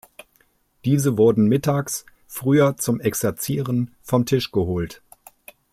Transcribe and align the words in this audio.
Diese 0.83 1.15
wurden 1.15 1.45
mittags 1.45 2.07
früher 2.25 2.75
zum 2.75 2.99
Exerzieren 3.01 3.95
vom 4.01 4.25
Tisch 4.25 4.51
geholt. 4.51 5.03